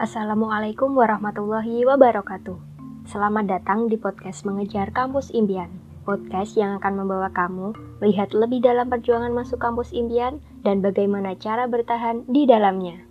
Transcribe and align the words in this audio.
Assalamualaikum 0.00 0.98
warahmatullahi 0.98 1.86
wabarakatuh. 1.86 2.58
Selamat 3.06 3.46
datang 3.46 3.86
di 3.86 3.94
podcast 3.94 4.42
Mengejar 4.42 4.90
Kampus 4.90 5.30
Impian. 5.30 5.70
Podcast 6.02 6.58
yang 6.58 6.82
akan 6.82 7.04
membawa 7.04 7.30
kamu 7.30 7.76
melihat 8.02 8.34
lebih 8.34 8.58
dalam 8.58 8.90
perjuangan 8.90 9.30
masuk 9.30 9.62
kampus 9.62 9.94
impian 9.94 10.42
dan 10.66 10.82
bagaimana 10.82 11.38
cara 11.38 11.70
bertahan 11.70 12.26
di 12.26 12.42
dalamnya. 12.42 13.06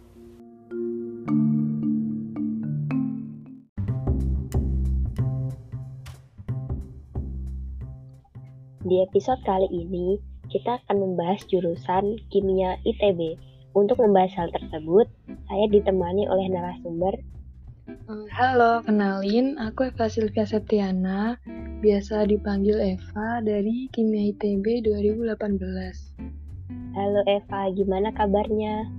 Di 8.84 8.96
episode 9.08 9.40
kali 9.48 9.72
ini, 9.72 10.20
kita 10.50 10.82
akan 10.84 10.98
membahas 10.98 11.46
jurusan 11.46 12.18
Kimia 12.34 12.82
ITB 12.82 13.38
untuk 13.78 14.02
membahas 14.02 14.34
hal 14.34 14.50
tersebut, 14.50 15.06
saya 15.46 15.66
ditemani 15.70 16.26
oleh 16.26 16.50
narasumber. 16.50 17.14
Eh, 17.90 18.28
halo, 18.34 18.82
kenalin, 18.82 19.62
aku 19.62 19.94
Eva 19.94 20.10
Silvia 20.10 20.46
Septiana, 20.46 21.38
biasa 21.86 22.26
dipanggil 22.26 22.82
Eva 22.82 23.46
dari 23.46 23.90
Kimia 23.94 24.34
ITB 24.34 24.86
2018. 24.90 26.18
Halo 26.98 27.22
Eva, 27.30 27.70
gimana 27.78 28.10
kabarnya? 28.18 28.90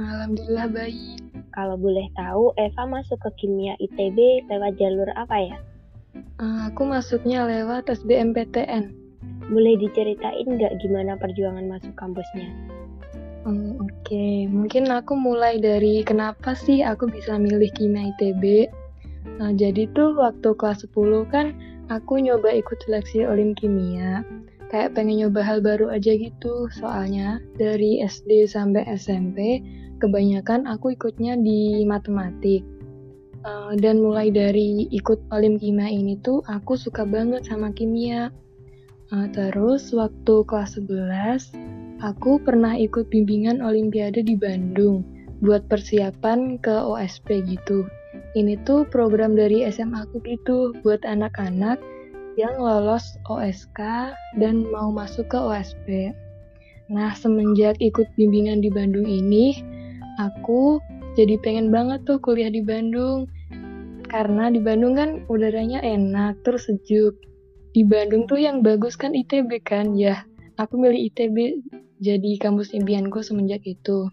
Alhamdulillah 0.00 0.72
baik. 0.72 1.20
Kalau 1.52 1.76
boleh 1.76 2.08
tahu, 2.16 2.56
Eva 2.56 2.88
masuk 2.88 3.20
ke 3.28 3.44
Kimia 3.44 3.76
ITB 3.76 4.48
lewat 4.48 4.80
jalur 4.80 5.08
apa 5.12 5.36
ya? 5.36 5.56
Eh, 6.16 6.60
aku 6.72 6.88
masuknya 6.88 7.44
lewat 7.44 7.92
SBMPTN. 7.92 8.99
Boleh 9.50 9.74
diceritain 9.76 10.46
nggak 10.46 10.78
gimana 10.78 11.18
perjuangan 11.18 11.66
masuk 11.66 11.92
kampusnya? 11.98 12.48
Hmm, 13.40 13.80
Oke, 13.80 13.90
okay. 14.04 14.36
mungkin 14.46 14.92
aku 14.92 15.16
mulai 15.16 15.56
dari 15.58 16.04
kenapa 16.04 16.52
sih 16.52 16.84
aku 16.84 17.08
bisa 17.08 17.40
milih 17.40 17.72
Kimia 17.72 18.12
ITB. 18.14 18.68
Nah, 19.40 19.56
jadi 19.56 19.88
tuh 19.96 20.12
waktu 20.20 20.52
kelas 20.54 20.84
10 20.92 21.24
kan 21.32 21.56
aku 21.88 22.20
nyoba 22.20 22.52
ikut 22.52 22.78
seleksi 22.84 23.24
Olim 23.24 23.56
Kimia. 23.56 24.22
Kayak 24.68 24.94
pengen 24.94 25.24
nyoba 25.26 25.42
hal 25.42 25.58
baru 25.64 25.90
aja 25.90 26.14
gitu, 26.14 26.70
soalnya 26.70 27.42
dari 27.58 28.04
SD 28.04 28.46
sampai 28.46 28.86
SMP 28.94 29.64
kebanyakan 29.98 30.70
aku 30.70 30.94
ikutnya 30.94 31.34
di 31.40 31.82
matematik. 31.88 32.62
Uh, 33.40 33.72
dan 33.80 34.04
mulai 34.04 34.28
dari 34.28 34.84
ikut 34.92 35.16
Olim 35.32 35.56
Kimia 35.56 35.88
ini 35.88 36.20
tuh 36.20 36.44
aku 36.44 36.76
suka 36.76 37.08
banget 37.08 37.48
sama 37.48 37.72
kimia. 37.72 38.28
Uh, 39.10 39.26
terus 39.34 39.90
waktu 39.90 40.34
kelas 40.46 40.78
11 40.78 41.50
Aku 42.00 42.40
pernah 42.40 42.80
ikut 42.80 43.12
bimbingan 43.12 43.60
Olimpiade 43.60 44.24
di 44.24 44.32
Bandung 44.32 45.04
buat 45.44 45.68
persiapan 45.68 46.56
ke 46.56 46.72
OSP 46.72 47.44
gitu. 47.44 47.84
Ini 48.32 48.56
tuh 48.64 48.88
program 48.88 49.36
dari 49.36 49.68
SMA 49.68 50.08
aku 50.08 50.24
gitu 50.24 50.72
buat 50.80 51.04
anak-anak 51.04 51.76
yang 52.40 52.56
lolos 52.56 53.20
OSK 53.28 54.14
dan 54.40 54.64
mau 54.72 54.88
masuk 54.88 55.28
ke 55.28 55.36
OSP. 55.36 56.16
Nah, 56.88 57.12
semenjak 57.12 57.76
ikut 57.84 58.08
bimbingan 58.16 58.64
di 58.64 58.72
Bandung 58.72 59.04
ini, 59.04 59.60
aku 60.16 60.80
jadi 61.20 61.36
pengen 61.44 61.68
banget 61.68 62.00
tuh 62.08 62.16
kuliah 62.16 62.48
di 62.48 62.64
Bandung. 62.64 63.28
Karena 64.08 64.48
di 64.48 64.58
Bandung 64.58 64.96
kan 64.96 65.10
udaranya 65.28 65.84
enak, 65.84 66.40
terus 66.48 66.64
sejuk. 66.64 67.12
Di 67.70 67.86
Bandung 67.86 68.26
tuh 68.26 68.42
yang 68.42 68.66
bagus 68.66 68.98
kan 68.98 69.14
ITB 69.14 69.62
kan, 69.62 69.94
ya. 69.94 70.26
Aku 70.58 70.74
milih 70.74 71.08
ITB 71.10 71.62
jadi 72.02 72.30
kampus 72.42 72.74
impianku 72.74 73.22
semenjak 73.22 73.62
itu. 73.62 74.10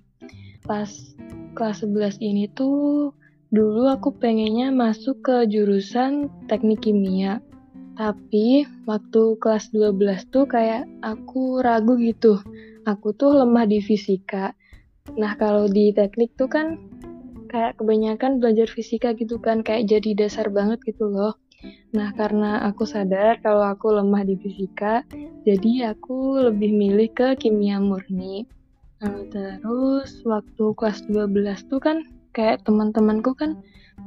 Pas 0.67 0.87
kelas 1.57 1.81
11 1.81 2.21
ini 2.21 2.45
tuh 2.53 3.11
dulu 3.49 3.89
aku 3.89 4.13
pengennya 4.13 4.69
masuk 4.69 5.25
ke 5.25 5.49
jurusan 5.49 6.29
teknik 6.45 6.85
kimia. 6.85 7.41
Tapi 7.97 8.69
waktu 8.85 9.41
kelas 9.41 9.73
12 9.73 10.29
tuh 10.29 10.45
kayak 10.45 10.85
aku 11.01 11.57
ragu 11.65 11.97
gitu. 11.97 12.37
Aku 12.85 13.17
tuh 13.17 13.33
lemah 13.41 13.65
di 13.65 13.81
fisika. 13.81 14.53
Nah 15.17 15.33
kalau 15.33 15.65
di 15.65 15.89
teknik 15.97 16.37
tuh 16.37 16.45
kan 16.45 16.77
kayak 17.49 17.79
kebanyakan 17.79 18.37
belajar 18.37 18.69
fisika 18.69 19.15
gitu 19.17 19.41
kan 19.41 19.65
kayak 19.65 19.89
jadi 19.89 20.27
dasar 20.27 20.51
banget 20.53 20.77
gitu 20.85 21.09
loh. 21.09 21.33
Nah, 21.95 22.13
karena 22.13 22.67
aku 22.69 22.85
sadar 22.85 23.41
kalau 23.41 23.65
aku 23.65 23.89
lemah 23.95 24.21
di 24.27 24.35
fisika, 24.37 25.01
jadi 25.47 25.95
aku 25.95 26.45
lebih 26.51 26.75
milih 26.75 27.09
ke 27.15 27.39
kimia 27.39 27.81
murni. 27.81 28.45
Nah, 29.01 29.25
terus 29.29 30.21
waktu 30.25 30.73
kelas 30.77 31.05
12 31.09 31.65
tuh 31.69 31.81
kan 31.81 32.01
kayak 32.33 32.65
teman-temanku 32.65 33.33
kan 33.33 33.57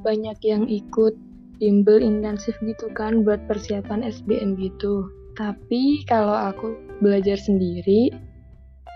banyak 0.03 0.39
yang 0.47 0.71
ikut 0.71 1.15
bimbel 1.59 1.99
intensif 1.99 2.57
gitu 2.63 2.89
kan 2.95 3.27
buat 3.27 3.43
persiapan 3.51 4.07
SBM 4.07 4.55
gitu. 4.59 5.11
Tapi 5.35 6.05
kalau 6.07 6.35
aku 6.35 6.75
belajar 7.01 7.39
sendiri, 7.39 8.11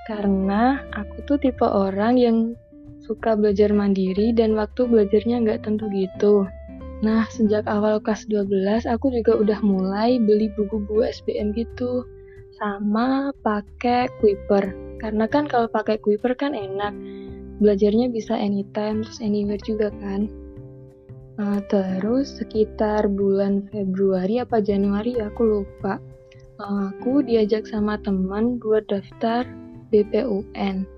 karena 0.05 0.85
aku 0.93 1.25
tuh 1.25 1.39
tipe 1.41 1.65
orang 1.65 2.21
yang 2.21 2.37
suka 3.05 3.37
belajar 3.37 3.73
mandiri 3.73 4.33
dan 4.33 4.57
waktu 4.57 4.89
belajarnya 4.89 5.45
nggak 5.45 5.61
tentu 5.65 5.89
gitu. 5.93 6.49
Nah, 7.05 7.29
sejak 7.29 7.69
awal 7.69 8.01
kelas 8.01 8.25
12 8.33 8.89
aku 8.89 9.13
juga 9.13 9.37
udah 9.37 9.61
mulai 9.61 10.17
beli 10.17 10.49
buku-buku 10.57 11.05
SBM 11.05 11.53
gitu. 11.53 12.09
Sama 12.57 13.29
pakai 13.45 14.09
Kuiper. 14.25 14.73
Karena 15.05 15.29
kan 15.29 15.45
kalau 15.45 15.69
pakai 15.69 16.01
Kuiper 16.01 16.33
kan 16.33 16.57
enak. 16.57 16.97
Belajarnya 17.61 18.09
bisa 18.09 18.33
anytime, 18.33 19.05
terus 19.05 19.21
anywhere 19.21 19.61
juga 19.61 19.93
kan. 20.01 20.33
Nah, 21.37 21.61
terus 21.69 22.41
sekitar 22.41 23.05
bulan 23.13 23.69
Februari 23.69 24.41
apa 24.41 24.65
Januari 24.65 25.21
aku 25.21 25.61
lupa. 25.61 26.01
Nah, 26.57 26.89
aku 26.95 27.21
diajak 27.21 27.69
sama 27.69 28.01
teman 28.01 28.57
buat 28.65 28.89
daftar 28.89 29.45
BPUN. 29.93 30.89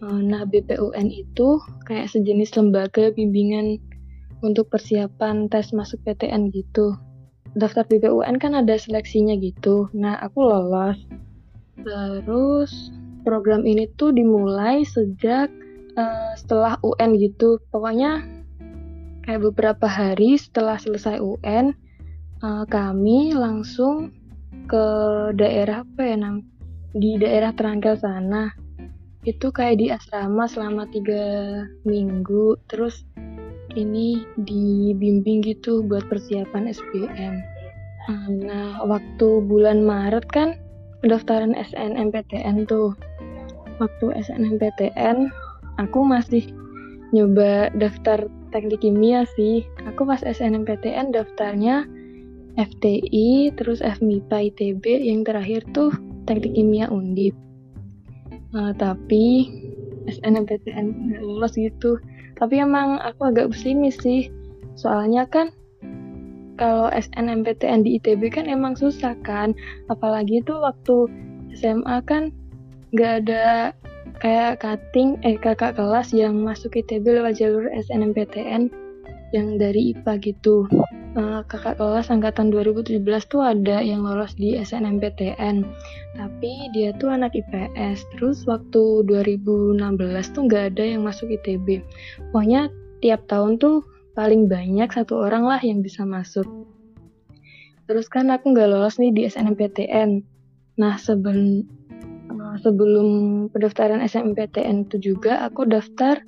Nah, 0.00 0.42
BPUN 0.48 1.08
itu 1.12 1.60
kayak 1.84 2.08
sejenis 2.08 2.56
lembaga 2.56 3.12
bimbingan 3.12 3.76
untuk 4.40 4.72
persiapan 4.72 5.48
tes 5.48 5.72
masuk 5.72 6.00
PTN 6.04 6.52
gitu. 6.52 6.96
Daftar 7.56 7.82
BPUN 7.88 8.38
kan 8.38 8.54
ada 8.54 8.78
seleksinya 8.78 9.34
gitu. 9.38 9.90
Nah, 9.90 10.16
aku 10.22 10.38
lolos. 10.44 10.98
Terus 11.80 12.92
program 13.26 13.66
ini 13.68 13.88
tuh 13.98 14.14
dimulai 14.14 14.86
sejak 14.86 15.50
uh, 15.96 16.32
setelah 16.36 16.78
UN 16.80 17.16
gitu. 17.18 17.60
Pokoknya 17.74 18.24
kayak 19.24 19.44
beberapa 19.52 19.86
hari 19.86 20.38
setelah 20.40 20.80
selesai 20.80 21.20
UN, 21.20 21.76
uh, 22.40 22.62
eh, 22.62 22.64
kami 22.70 23.36
langsung 23.36 24.14
ke 24.70 24.86
daerah 25.34 25.82
apa 25.82 26.02
ya 26.02 26.16
di 26.94 27.18
daerah 27.18 27.50
Terangkel 27.54 27.98
sana. 27.98 28.50
Itu 29.20 29.52
kayak 29.52 29.76
di 29.76 29.86
asrama 29.92 30.48
selama 30.48 30.88
tiga 30.88 31.22
minggu. 31.84 32.56
Terus 32.70 33.04
ini 33.76 34.24
dibimbing 34.40 35.44
gitu 35.44 35.82
buat 35.84 36.06
persiapan 36.08 36.70
SBM. 36.70 37.34
Nah, 38.42 38.82
waktu 38.82 39.28
bulan 39.46 39.86
Maret 39.86 40.26
kan 40.32 40.58
pendaftaran 41.04 41.54
SNMPTN 41.54 42.66
tuh. 42.66 42.96
Waktu 43.80 44.12
SNMPTN, 44.12 45.32
aku 45.80 46.04
masih 46.04 46.44
nyoba 47.16 47.72
daftar 47.78 48.28
teknik 48.52 48.84
kimia 48.84 49.24
sih. 49.38 49.64
Aku 49.88 50.04
pas 50.04 50.20
SNMPTN 50.20 51.16
daftarnya 51.16 51.88
FTI, 52.58 53.54
terus 53.56 53.80
FMIPA 53.80 54.52
ITB, 54.52 54.84
yang 55.06 55.24
terakhir 55.24 55.64
tuh 55.72 55.94
teknik 56.28 56.52
kimia 56.58 56.90
undip. 56.92 57.32
Nah, 58.50 58.74
tapi 58.74 59.48
SNMPTN 60.10 61.16
lulus 61.22 61.54
gitu 61.54 61.96
tapi 62.40 62.58
emang 62.58 62.96
aku 63.04 63.28
agak 63.28 63.52
pesimis 63.52 64.00
sih. 64.00 64.32
Soalnya 64.74 65.28
kan 65.28 65.52
kalau 66.56 66.88
SNMPTN 66.88 67.84
di 67.84 68.00
ITB 68.00 68.32
kan 68.32 68.48
emang 68.48 68.74
susah 68.74 69.12
kan. 69.20 69.52
Apalagi 69.92 70.40
itu 70.40 70.56
waktu 70.56 71.06
SMA 71.52 72.00
kan 72.08 72.32
nggak 72.96 73.12
ada 73.28 73.76
kayak 74.24 74.64
cutting 74.64 75.20
eh 75.20 75.36
kakak 75.36 75.76
kelas 75.76 76.16
yang 76.16 76.40
masuk 76.40 76.80
ITB 76.80 77.20
lewat 77.20 77.36
jalur 77.36 77.68
SNMPTN 77.72 78.72
yang 79.30 79.58
dari 79.58 79.94
IPA 79.94 80.12
gitu. 80.22 80.66
Uh, 81.10 81.42
kakak 81.50 81.74
kelas 81.74 82.06
angkatan 82.06 82.54
2017 82.54 83.02
tuh 83.26 83.42
ada 83.42 83.82
yang 83.82 84.06
lolos 84.06 84.30
di 84.38 84.54
SNMPTN 84.54 85.66
tapi 86.14 86.70
dia 86.70 86.94
tuh 87.02 87.10
anak 87.10 87.34
IPS 87.34 88.06
terus 88.14 88.46
waktu 88.46 89.02
2016 89.10 89.74
tuh 90.30 90.42
nggak 90.46 90.64
ada 90.70 90.84
yang 90.86 91.02
masuk 91.02 91.34
ITB 91.34 91.82
pokoknya 92.30 92.70
tiap 93.02 93.26
tahun 93.26 93.58
tuh 93.58 93.82
paling 94.14 94.46
banyak 94.46 94.86
satu 94.86 95.18
orang 95.18 95.50
lah 95.50 95.58
yang 95.58 95.82
bisa 95.82 96.06
masuk. 96.06 96.46
Terus 97.90 98.06
kan 98.06 98.30
aku 98.30 98.54
nggak 98.54 98.70
lolos 98.70 99.02
nih 99.02 99.10
di 99.10 99.26
SNMPTN 99.26 100.22
nah 100.78 100.94
seben 100.94 101.66
sebelum 102.62 103.48
pendaftaran 103.50 103.98
SNMPTN 104.02 104.86
itu 104.86 105.12
juga 105.12 105.42
aku 105.42 105.66
daftar 105.66 106.22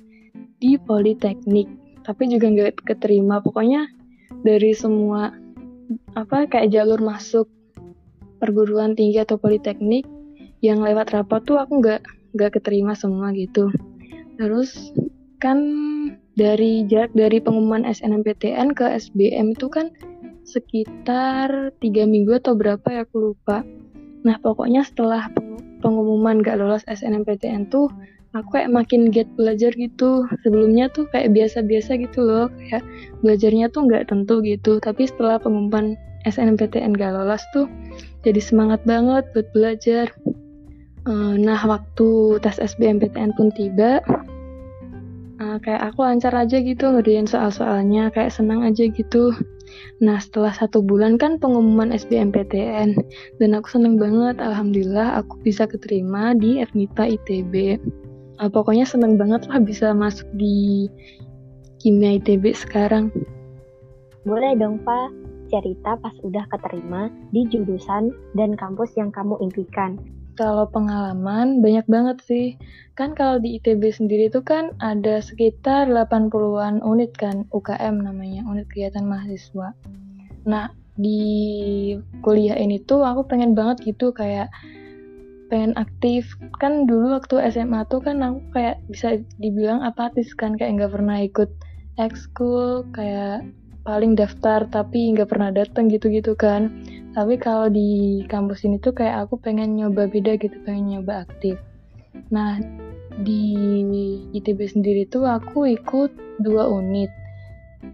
di 0.59 0.75
Politeknik 0.79 1.82
tapi 2.03 2.29
juga 2.29 2.51
nggak 2.51 2.83
keterima. 2.83 3.39
Pokoknya 3.39 3.87
dari 4.43 4.75
semua 4.75 5.31
apa 6.15 6.47
kayak 6.47 6.71
jalur 6.71 6.99
masuk 6.99 7.47
perguruan 8.39 8.95
tinggi 8.95 9.23
atau 9.23 9.39
politeknik 9.39 10.03
yang 10.63 10.83
lewat 10.83 11.11
rapat 11.11 11.43
tuh 11.43 11.59
aku 11.59 11.79
nggak 11.79 12.01
nggak 12.35 12.51
keterima 12.59 12.95
semua 12.95 13.31
gitu. 13.35 13.71
Terus 14.39 14.91
kan 15.39 15.59
dari 16.33 16.87
jarak 16.87 17.11
dari 17.13 17.43
pengumuman 17.43 17.83
SNMPTN 17.83 18.73
ke 18.73 18.87
SBM 18.95 19.53
itu 19.53 19.67
kan 19.67 19.91
sekitar 20.43 21.71
tiga 21.79 22.03
minggu 22.03 22.35
atau 22.39 22.55
berapa 22.55 22.83
ya 22.89 23.03
aku 23.07 23.31
lupa. 23.31 23.63
Nah 24.23 24.39
pokoknya 24.39 24.87
setelah 24.87 25.27
pengumuman 25.83 26.39
gak 26.39 26.55
lolos 26.59 26.87
SNMPTN 26.87 27.67
tuh 27.67 27.91
aku 28.33 28.59
kayak 28.59 28.73
makin 28.73 29.13
get 29.13 29.29
belajar 29.37 29.69
gitu. 29.77 30.25
Sebelumnya 30.41 30.89
tuh 30.91 31.05
kayak 31.13 31.33
biasa-biasa 31.33 32.01
gitu 32.01 32.25
loh. 32.25 32.45
Kayak 32.57 32.83
belajarnya 33.21 33.69
tuh 33.69 33.85
nggak 33.85 34.09
tentu 34.09 34.41
gitu. 34.41 34.81
Tapi 34.81 35.05
setelah 35.05 35.37
pengumuman 35.37 35.97
SNMPTN 36.23 36.95
gak 36.95 37.13
lolos 37.13 37.43
tuh 37.51 37.67
jadi 38.23 38.39
semangat 38.39 38.81
banget 38.87 39.27
buat 39.35 39.47
belajar. 39.51 40.07
Uh, 41.03 41.35
nah 41.35 41.59
waktu 41.67 42.39
tes 42.39 42.63
SBMPTN 42.63 43.35
pun 43.35 43.51
tiba 43.51 43.99
uh, 45.43 45.59
kayak 45.59 45.91
aku 45.91 46.07
lancar 46.07 46.31
aja 46.31 46.63
gitu 46.63 46.87
ngerjain 46.87 47.27
soal-soalnya 47.27 48.07
kayak 48.15 48.31
senang 48.31 48.63
aja 48.63 48.87
gitu. 48.87 49.35
Nah 49.99 50.23
setelah 50.23 50.55
satu 50.55 50.79
bulan 50.79 51.19
kan 51.19 51.43
pengumuman 51.43 51.91
SBMPTN 51.91 52.95
dan 53.43 53.49
aku 53.51 53.67
seneng 53.67 53.99
banget. 53.99 54.39
Alhamdulillah 54.39 55.19
aku 55.19 55.43
bisa 55.43 55.67
keterima 55.67 56.31
di 56.39 56.63
FMIPA 56.63 57.19
ITB 57.19 57.53
uh, 58.39 58.49
pokoknya 58.49 58.87
seneng 58.87 59.19
banget 59.19 59.45
lah 59.49 59.59
bisa 59.61 59.91
masuk 59.91 60.25
di 60.37 60.87
kimia 61.83 62.17
ITB 62.17 62.55
sekarang. 62.55 63.11
Boleh 64.23 64.55
dong 64.55 64.79
Pak, 64.87 65.11
cerita 65.51 65.99
pas 65.99 66.15
udah 66.23 66.47
keterima 66.47 67.11
di 67.35 67.43
jurusan 67.51 68.09
dan 68.33 68.55
kampus 68.55 68.95
yang 68.95 69.11
kamu 69.11 69.35
impikan. 69.43 69.99
Kalau 70.33 70.65
pengalaman 70.65 71.61
banyak 71.61 71.85
banget 71.85 72.17
sih. 72.25 72.47
Kan 72.97 73.13
kalau 73.13 73.37
di 73.37 73.61
ITB 73.61 73.93
sendiri 73.93 74.33
tuh 74.33 74.41
kan 74.41 74.73
ada 74.81 75.21
sekitar 75.21 75.85
80-an 75.89 76.81
unit 76.81 77.13
kan, 77.13 77.45
UKM 77.53 78.01
namanya, 78.01 78.41
unit 78.49 78.65
kegiatan 78.65 79.05
mahasiswa. 79.05 79.77
Nah, 80.49 80.73
di 80.97 81.21
kuliah 82.25 82.57
ini 82.57 82.81
tuh 82.81 83.05
aku 83.05 83.25
pengen 83.25 83.53
banget 83.57 83.93
gitu 83.93 84.13
kayak 84.13 84.49
pengen 85.53 85.77
aktif 85.77 86.33
kan 86.57 86.89
dulu 86.89 87.13
waktu 87.13 87.45
SMA 87.53 87.85
tuh 87.85 88.01
kan 88.01 88.25
aku 88.25 88.41
kayak 88.57 88.81
bisa 88.89 89.21
dibilang 89.37 89.85
apatis 89.85 90.33
kan 90.33 90.57
kayak 90.57 90.81
nggak 90.81 90.93
pernah 90.97 91.21
ikut 91.21 91.53
ekskul 92.01 92.89
kayak 92.97 93.45
paling 93.85 94.17
daftar 94.17 94.65
tapi 94.65 95.13
nggak 95.13 95.29
pernah 95.29 95.53
datang 95.53 95.93
gitu-gitu 95.93 96.33
kan 96.33 96.73
tapi 97.13 97.37
kalau 97.37 97.69
di 97.69 98.25
kampus 98.25 98.65
ini 98.65 98.81
tuh 98.81 98.97
kayak 98.97 99.29
aku 99.29 99.37
pengen 99.37 99.77
nyoba 99.77 100.09
beda 100.09 100.41
gitu 100.41 100.57
pengen 100.65 100.97
nyoba 100.97 101.29
aktif 101.29 101.61
nah 102.33 102.57
di 103.21 103.53
ITB 104.33 104.57
sendiri 104.65 105.05
tuh 105.05 105.29
aku 105.29 105.69
ikut 105.69 106.41
dua 106.41 106.65
unit 106.65 107.13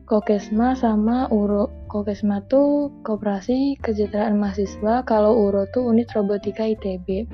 Kokesma 0.05 0.77
sama 0.77 1.25
Uro. 1.33 1.78
Kokesma 1.89 2.45
tuh 2.45 2.93
Koperasi 3.01 3.81
Kesejahteraan 3.81 4.37
Mahasiswa, 4.37 5.01
kalau 5.09 5.49
Uro 5.49 5.65
tuh 5.73 5.89
unit 5.89 6.05
robotika 6.13 6.69
ITB. 6.69 7.25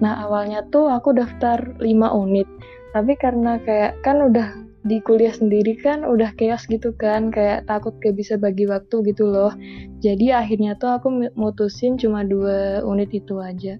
Nah, 0.00 0.24
awalnya 0.24 0.64
tuh 0.72 0.88
aku 0.88 1.12
daftar 1.12 1.76
5 1.76 1.84
unit. 2.16 2.48
Tapi 2.96 3.12
karena 3.20 3.60
kayak 3.60 4.00
kan 4.00 4.24
udah 4.24 4.64
di 4.88 5.04
kuliah 5.04 5.36
sendiri 5.36 5.76
kan 5.76 6.08
udah 6.08 6.32
chaos 6.40 6.64
gitu 6.64 6.96
kan, 6.96 7.28
kayak 7.28 7.68
takut 7.68 7.92
gak 8.00 8.16
bisa 8.16 8.40
bagi 8.40 8.64
waktu 8.64 9.04
gitu 9.12 9.28
loh. 9.28 9.52
Jadi 10.00 10.32
akhirnya 10.32 10.80
tuh 10.80 10.96
aku 10.96 11.28
mutusin 11.36 12.00
cuma 12.00 12.24
dua 12.24 12.80
unit 12.88 13.12
itu 13.12 13.36
aja. 13.44 13.76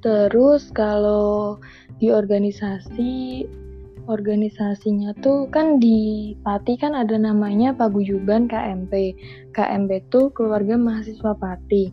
Terus 0.00 0.72
kalau 0.72 1.60
di 2.00 2.08
organisasi 2.08 3.44
organisasinya 4.06 5.12
tuh 5.18 5.50
kan 5.50 5.82
di 5.82 6.32
Pati 6.40 6.78
kan 6.78 6.94
ada 6.94 7.18
namanya 7.18 7.74
Paguyuban 7.74 8.46
KMP. 8.46 9.14
KMP 9.52 10.06
tuh 10.08 10.30
keluarga 10.32 10.78
mahasiswa 10.78 11.34
Pati. 11.34 11.90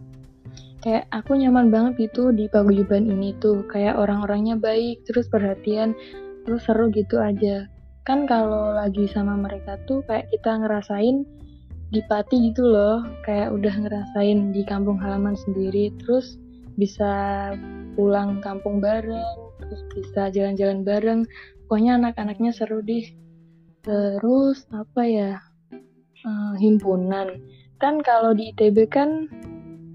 Kayak 0.83 1.07
aku 1.15 1.39
nyaman 1.39 1.73
banget 1.73 2.11
gitu 2.11 2.29
di 2.29 2.45
Paguyuban 2.47 3.09
ini 3.09 3.33
tuh. 3.41 3.65
Kayak 3.67 3.97
orang-orangnya 3.97 4.59
baik, 4.59 5.01
terus 5.09 5.25
perhatian, 5.27 5.97
terus 6.45 6.63
seru 6.63 6.93
gitu 6.93 7.17
aja. 7.17 7.65
Kan 8.05 8.27
kalau 8.27 8.75
lagi 8.75 9.07
sama 9.09 9.33
mereka 9.39 9.79
tuh 9.89 10.03
kayak 10.05 10.29
kita 10.29 10.59
ngerasain 10.59 11.25
di 11.89 12.01
Pati 12.05 12.51
gitu 12.51 12.67
loh. 12.67 13.01
Kayak 13.25 13.55
udah 13.55 13.73
ngerasain 13.73 14.51
di 14.51 14.61
kampung 14.67 14.99
halaman 14.99 15.33
sendiri, 15.39 15.89
terus 16.03 16.37
bisa 16.77 17.53
pulang 17.93 18.41
kampung 18.41 18.81
bareng, 18.81 19.37
terus 19.61 19.81
bisa 19.93 20.33
jalan-jalan 20.33 20.81
bareng, 20.81 21.21
pokoknya 21.65 21.99
anak-anaknya 21.99 22.51
seru 22.51 22.83
deh. 22.83 23.07
Terus 23.83 24.63
apa 24.71 25.01
ya 25.03 25.31
uh, 26.23 26.53
himpunan. 26.59 27.39
Kan 27.79 27.99
kalau 27.99 28.31
di 28.31 28.55
ITB 28.55 28.87
kan 28.87 29.27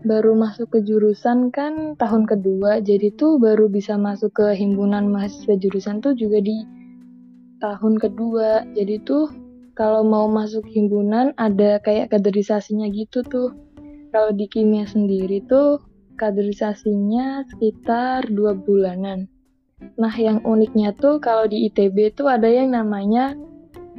baru 0.05 0.37
masuk 0.37 0.73
ke 0.77 0.79
jurusan 0.87 1.51
kan 1.51 1.99
tahun 1.99 2.23
kedua 2.31 2.79
jadi 2.87 3.11
tuh 3.19 3.43
baru 3.43 3.67
bisa 3.67 3.99
masuk 3.99 4.31
ke 4.31 4.55
himpunan 4.55 5.11
mahasiswa 5.11 5.59
jurusan 5.59 5.99
tuh 5.99 6.15
juga 6.15 6.39
di 6.45 6.65
tahun 7.59 7.99
kedua. 7.99 8.69
Jadi 8.77 9.03
tuh 9.03 9.31
kalau 9.75 10.03
mau 10.03 10.27
masuk 10.27 10.67
himpunan 10.67 11.35
ada 11.39 11.79
kayak 11.83 12.11
kaderisasinya 12.11 12.91
gitu 12.91 13.23
tuh. 13.27 13.55
Kalau 14.09 14.33
di 14.33 14.49
kimia 14.49 14.89
sendiri 14.89 15.45
tuh 15.45 15.81
kaderisasinya 16.19 17.47
sekitar 17.47 18.27
dua 18.33 18.57
bulanan 18.57 19.29
Nah, 19.99 20.15
yang 20.15 20.43
uniknya 20.43 20.95
tuh 20.95 21.23
kalau 21.23 21.47
di 21.47 21.71
ITB 21.71 22.15
tuh 22.15 22.27
ada 22.31 22.51
yang 22.51 22.75
namanya 22.75 23.35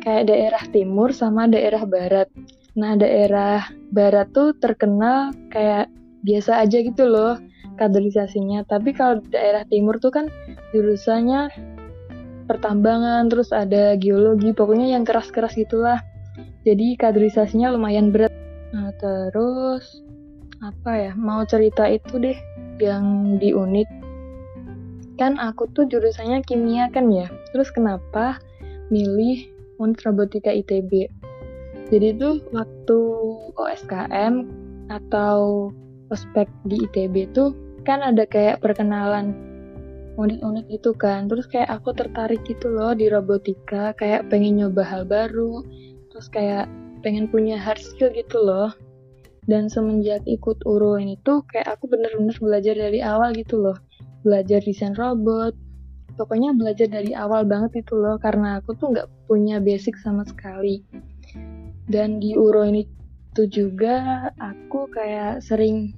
kayak 0.04 0.31
daerah 0.31 0.64
timur 0.72 1.12
sama 1.16 1.48
daerah 1.48 1.84
barat. 1.88 2.28
Nah, 2.76 2.96
daerah 2.96 3.68
barat 3.92 4.31
tuh 4.31 4.56
terkenal 4.60 5.36
kayak 5.52 5.92
biasa 6.24 6.64
aja 6.64 6.84
gitu 6.84 7.08
loh 7.08 7.40
kaderisasinya. 7.80 8.68
Tapi 8.68 8.92
kalau 8.92 9.24
daerah 9.31 9.64
timur 9.72 10.00
tuh 10.04 10.12
kan 10.12 10.26
jurusannya 10.76 11.48
pertambangan, 12.48 13.32
terus 13.32 13.56
ada 13.56 13.96
geologi, 13.96 14.51
pokoknya 14.51 15.00
yang 15.00 15.08
keras-keras 15.08 15.56
gitulah. 15.56 16.03
Jadi 16.68 17.00
kaderisasinya 17.00 17.72
lumayan 17.72 18.12
berat. 18.12 18.34
Nah, 18.75 18.92
terus 19.00 20.03
apa 20.60 20.92
ya? 20.96 21.12
Mau 21.15 21.48
cerita 21.48 21.88
itu 21.88 22.20
deh 22.20 22.36
yang 22.84 23.38
di 23.39 23.56
unit 23.56 23.88
kan 25.20 25.36
aku 25.36 25.68
tuh 25.76 25.84
jurusannya 25.84 26.40
kimia 26.48 26.88
kan 26.96 27.12
ya. 27.12 27.28
Terus 27.52 27.68
kenapa 27.76 28.40
milih 28.88 29.52
robotika 29.78 30.50
ITB? 30.56 31.12
Jadi 31.92 32.08
tuh 32.16 32.40
waktu 32.56 33.00
OSKM 33.60 34.48
atau 34.88 35.70
ospek 36.10 36.48
di 36.66 36.88
ITB 36.88 37.36
tuh 37.36 37.52
kan 37.84 38.00
ada 38.00 38.24
kayak 38.24 38.64
perkenalan 38.64 39.36
unit-unit 40.16 40.66
itu 40.72 40.96
kan. 40.96 41.28
Terus 41.28 41.52
kayak 41.52 41.68
aku 41.68 41.92
tertarik 41.92 42.40
gitu 42.48 42.72
loh 42.72 42.96
di 42.96 43.12
robotika, 43.12 43.92
kayak 44.00 44.32
pengen 44.32 44.64
nyoba 44.64 44.88
hal 44.88 45.04
baru. 45.04 45.68
Terus 46.16 46.32
kayak 46.32 46.66
pengen 47.04 47.28
punya 47.28 47.60
hard 47.60 47.80
skill 47.84 48.12
gitu 48.16 48.40
loh. 48.40 48.72
Dan 49.50 49.66
semenjak 49.66 50.22
ikut 50.30 50.62
URO 50.64 51.02
ini 51.02 51.18
tuh 51.26 51.42
kayak 51.50 51.80
aku 51.80 51.90
bener-bener 51.90 52.38
belajar 52.38 52.76
dari 52.78 53.02
awal 53.02 53.34
gitu 53.34 53.58
loh 53.58 53.88
belajar 54.24 54.60
desain 54.64 54.96
robot. 54.96 55.56
Pokoknya 56.20 56.52
belajar 56.52 56.92
dari 56.92 57.16
awal 57.16 57.48
banget 57.48 57.88
itu 57.88 57.96
loh 57.96 58.20
karena 58.20 58.60
aku 58.60 58.76
tuh 58.76 58.92
nggak 58.92 59.08
punya 59.30 59.64
basic 59.64 59.96
sama 60.04 60.28
sekali. 60.28 60.84
Dan 61.88 62.20
di 62.20 62.36
Uro 62.36 62.68
ini 62.68 62.84
tuh 63.32 63.48
juga 63.48 64.28
aku 64.36 64.92
kayak 64.92 65.40
sering 65.40 65.96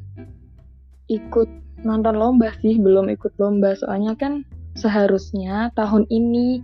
ikut 1.10 1.50
nonton 1.82 2.16
lomba 2.16 2.54
sih 2.62 2.78
belum 2.78 3.10
ikut 3.10 3.34
lomba. 3.42 3.74
Soalnya 3.74 4.14
kan 4.14 4.46
seharusnya 4.78 5.74
tahun 5.74 6.06
ini 6.14 6.62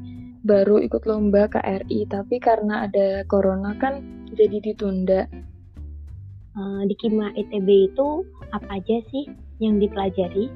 baru 0.47 0.79
ikut 0.79 1.03
lomba 1.03 1.49
KRI 1.51 2.07
tapi 2.07 2.39
karena 2.39 2.87
ada 2.87 3.25
corona 3.25 3.73
kan 3.81 4.05
jadi 4.31 4.61
ditunda. 4.61 5.25
Uh, 6.57 6.81
di 6.89 6.97
Kima 6.97 7.29
ITB 7.37 7.93
itu 7.93 8.25
apa 8.49 8.81
aja 8.81 8.97
sih 9.13 9.29
yang 9.61 9.77
dipelajari 9.77 10.49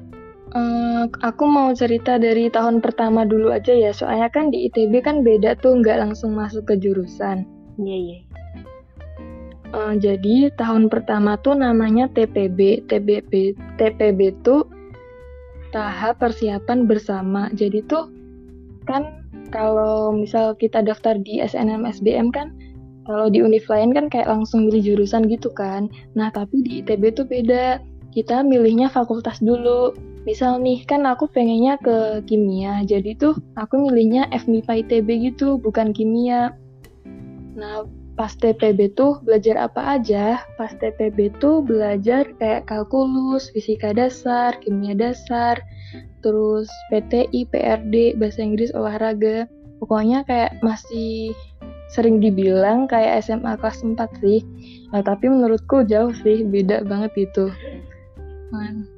Uh, 0.52 1.06
aku 1.22 1.46
mau 1.46 1.72
cerita 1.72 2.18
dari 2.18 2.50
tahun 2.50 2.82
pertama 2.82 3.22
dulu 3.24 3.54
aja 3.54 3.72
ya, 3.72 3.94
soalnya 3.94 4.28
kan 4.28 4.50
di 4.50 4.68
ITB 4.68 5.00
kan 5.00 5.22
beda 5.22 5.56
tuh, 5.62 5.80
nggak 5.80 6.02
langsung 6.02 6.36
masuk 6.36 6.68
ke 6.68 6.74
jurusan. 6.76 7.46
Iya, 7.80 7.88
yeah, 7.88 8.00
iya. 8.00 8.12
Yeah. 8.18 8.22
Uh, 9.72 9.96
jadi 9.96 10.52
tahun 10.60 10.92
pertama 10.92 11.40
tuh 11.40 11.56
namanya 11.56 12.04
TPB. 12.12 12.84
TPB 12.92 13.56
TPB 13.80 14.44
tuh 14.44 14.68
tahap 15.72 16.20
persiapan 16.20 16.84
bersama. 16.84 17.48
Jadi 17.56 17.80
tuh 17.88 18.12
kan 18.84 19.24
kalau 19.48 20.12
misal 20.12 20.52
kita 20.60 20.84
daftar 20.84 21.16
di 21.16 21.40
SNM 21.40 21.88
SBM 21.88 22.28
kan 22.36 22.52
kalau 23.08 23.32
di 23.32 23.40
univ 23.42 23.64
lain 23.66 23.96
kan 23.96 24.06
kayak 24.12 24.28
langsung 24.28 24.68
milih 24.68 24.92
jurusan 24.92 25.26
gitu 25.26 25.48
kan. 25.56 25.88
Nah, 26.14 26.28
tapi 26.30 26.62
di 26.62 26.84
ITB 26.84 27.16
tuh 27.16 27.26
beda. 27.26 27.80
Kita 28.12 28.44
milihnya 28.44 28.92
fakultas 28.92 29.40
dulu. 29.40 29.96
Misal 30.22 30.62
nih, 30.62 30.86
kan 30.86 31.02
aku 31.02 31.26
pengennya 31.26 31.80
ke 31.82 32.22
kimia. 32.28 32.86
Jadi 32.86 33.18
tuh 33.18 33.34
aku 33.58 33.88
milihnya 33.88 34.30
FMIPA 34.30 34.86
ITB 34.86 35.08
gitu, 35.32 35.58
bukan 35.58 35.90
kimia. 35.90 36.54
Nah, 37.58 37.88
pas 38.14 38.30
TPB 38.36 38.94
tuh 38.94 39.18
belajar 39.24 39.66
apa 39.66 39.98
aja? 39.98 40.44
Pas 40.60 40.70
TPB 40.76 41.32
tuh 41.40 41.64
belajar 41.64 42.28
kayak 42.38 42.68
kalkulus, 42.68 43.50
fisika 43.50 43.90
dasar, 43.96 44.54
kimia 44.62 44.94
dasar, 44.94 45.58
terus 46.22 46.70
PTI, 46.92 47.48
PRD, 47.48 48.14
bahasa 48.20 48.44
Inggris, 48.44 48.70
olahraga. 48.76 49.50
Pokoknya 49.82 50.22
kayak 50.28 50.62
masih 50.62 51.34
sering 51.90 52.22
dibilang 52.22 52.88
kayak 52.88 53.26
SMA 53.26 53.58
kelas 53.58 53.84
4 53.84 53.98
sih. 54.22 54.40
Nah, 54.94 55.02
tapi 55.02 55.28
menurutku 55.28 55.82
jauh 55.84 56.14
sih, 56.22 56.46
beda 56.46 56.86
banget 56.86 57.10
gitu. 57.16 57.50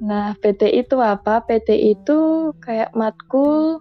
Nah, 0.03 0.35
PTI 0.37 0.83
itu 0.83 0.99
apa? 0.99 1.41
PTI 1.47 1.95
itu 1.95 2.51
kayak 2.59 2.91
matkul 2.91 3.79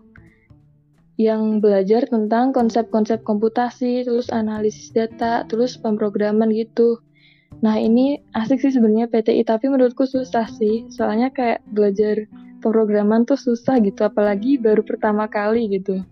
yang 1.14 1.62
belajar 1.62 2.06
tentang 2.10 2.50
konsep-konsep 2.50 3.22
komputasi, 3.22 4.02
terus 4.02 4.30
analisis 4.34 4.90
data, 4.90 5.46
terus 5.46 5.78
pemrograman 5.78 6.50
gitu. 6.50 6.98
Nah 7.62 7.78
ini 7.78 8.18
asik 8.34 8.58
sih 8.58 8.74
sebenarnya 8.74 9.06
PTI, 9.06 9.46
tapi 9.46 9.70
menurutku 9.70 10.10
susah 10.10 10.50
sih, 10.50 10.90
soalnya 10.90 11.30
kayak 11.30 11.62
belajar 11.70 12.26
pemrograman 12.58 13.22
tuh 13.22 13.38
susah 13.38 13.78
gitu, 13.78 14.02
apalagi 14.02 14.58
baru 14.58 14.82
pertama 14.82 15.30
kali 15.30 15.70
gitu. 15.70 16.02